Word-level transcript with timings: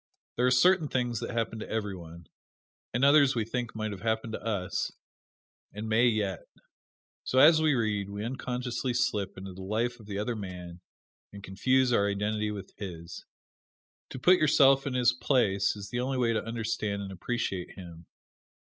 There 0.35 0.47
are 0.47 0.49
certain 0.49 0.87
things 0.87 1.19
that 1.19 1.29
happen 1.29 1.59
to 1.59 1.69
every 1.69 1.95
one, 1.95 2.25
and 2.91 3.05
others 3.05 3.35
we 3.35 3.45
think 3.45 3.75
might 3.75 3.91
have 3.91 4.01
happened 4.01 4.33
to 4.33 4.41
us, 4.43 4.91
and 5.73 5.87
may 5.87 6.07
yet. 6.07 6.47
So 7.23 7.37
as 7.37 7.61
we 7.61 7.75
read, 7.75 8.09
we 8.09 8.25
unconsciously 8.25 8.95
slip 8.95 9.37
into 9.37 9.53
the 9.53 9.61
life 9.61 9.99
of 9.99 10.07
the 10.07 10.17
other 10.17 10.35
man 10.35 10.81
and 11.31 11.43
confuse 11.43 11.93
our 11.93 12.09
identity 12.09 12.49
with 12.49 12.73
his. 12.77 13.25
To 14.09 14.17
put 14.17 14.39
yourself 14.39 14.87
in 14.87 14.95
his 14.95 15.13
place 15.13 15.75
is 15.75 15.89
the 15.91 15.99
only 15.99 16.17
way 16.17 16.33
to 16.33 16.43
understand 16.43 17.03
and 17.03 17.11
appreciate 17.11 17.75
him. 17.77 18.07